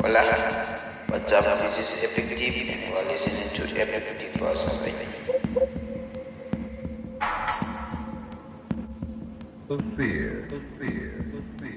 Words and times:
Hola, 0.00 0.22
what's 1.08 1.32
up? 1.32 1.44
This 1.58 1.78
is 1.78 2.04
Effective 2.04 2.68
and 2.70 2.80
you 2.88 2.96
are 2.98 3.04
listening 3.10 3.50
to 3.68 3.82
Effective 3.82 4.32
Process. 4.34 4.76
Fear, 9.96 10.48
fear, 10.78 11.26
fear, 11.60 11.67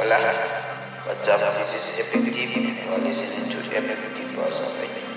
Hola, 0.00 0.16
what's 1.04 1.28
up? 1.28 1.40
This 1.58 1.74
is 1.76 2.08
Epic 2.08 2.32
and 2.56 2.64
you 2.64 2.90
are 2.90 2.98
listening 3.00 3.50
to 3.52 3.76
Epic 3.76 4.34
Process 4.34 4.72
Radio. 4.80 5.09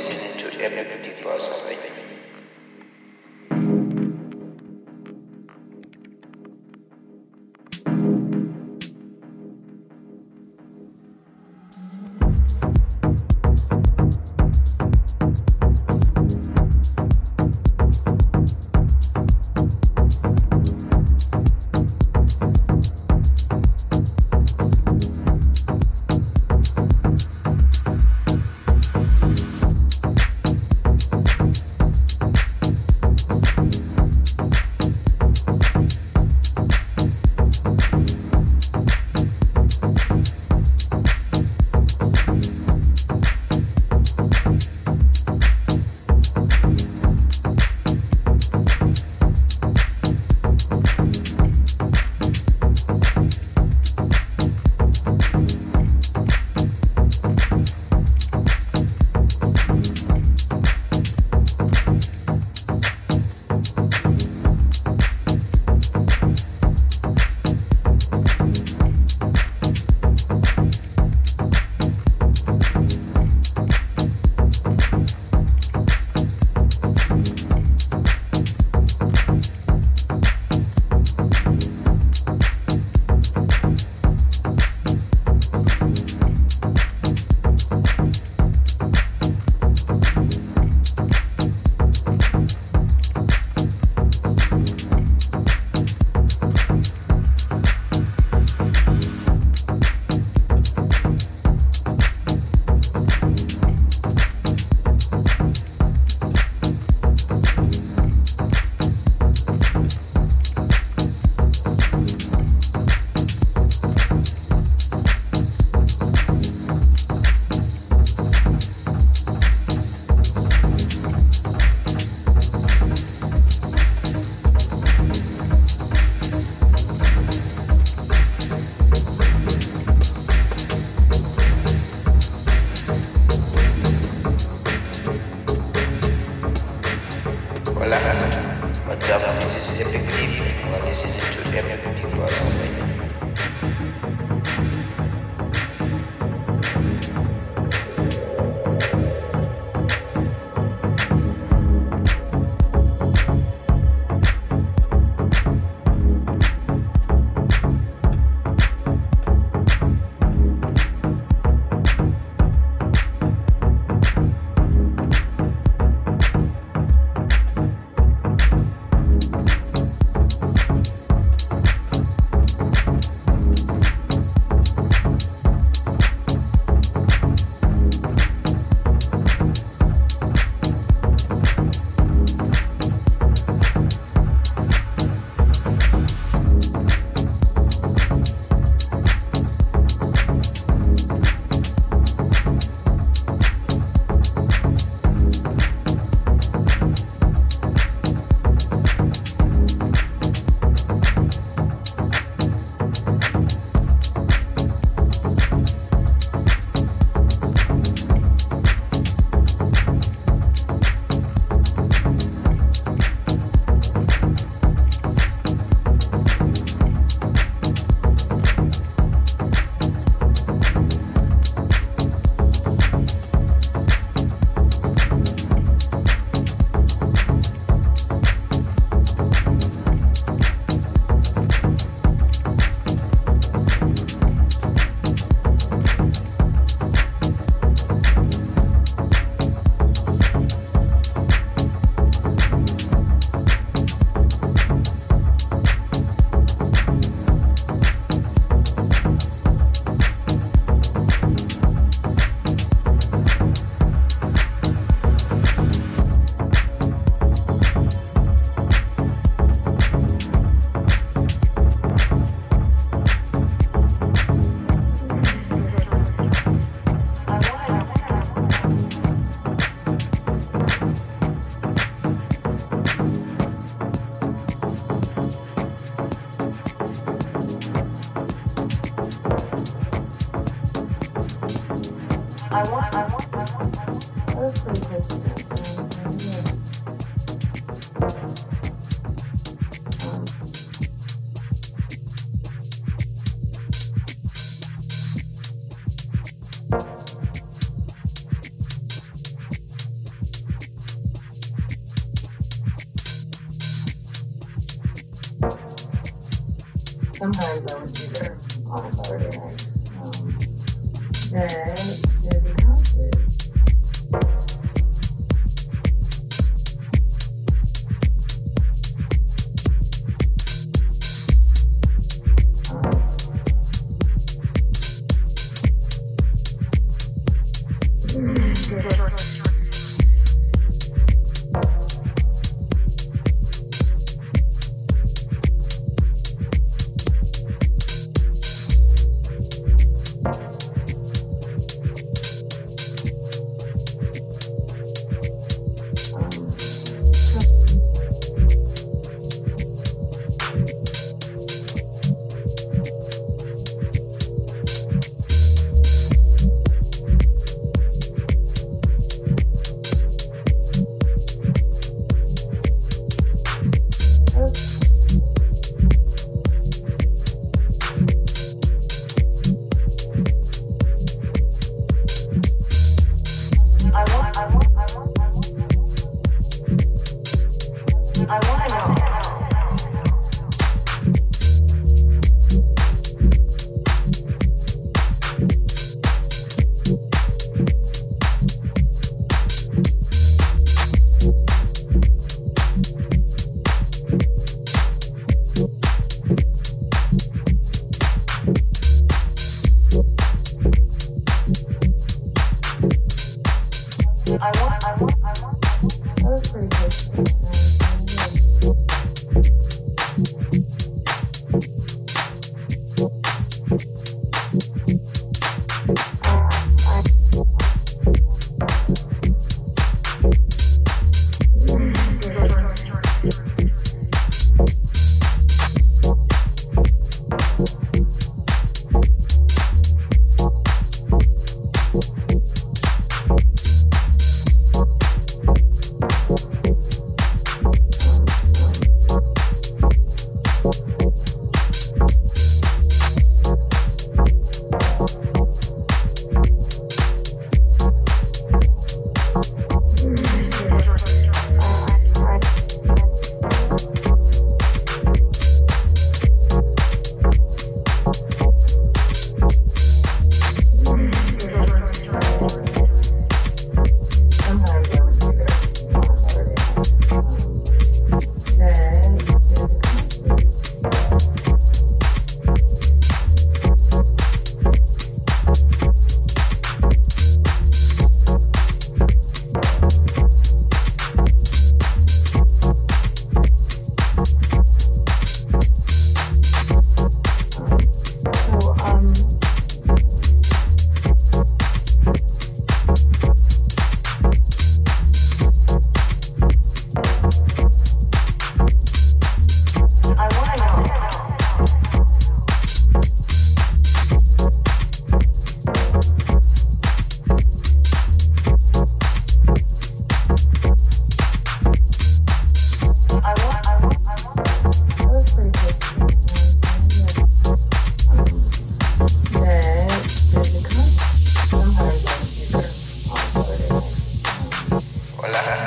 places 0.00 0.34
into 0.34 0.64
every 0.64 1.12
person's 1.22 1.62
life. 1.64 2.19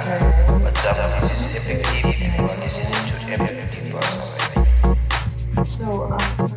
To 0.04 0.10
So, 5.66 6.04
um, 6.04 6.53